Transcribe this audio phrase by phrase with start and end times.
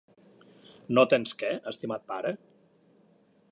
[0.99, 2.35] No tens què, estimat pare?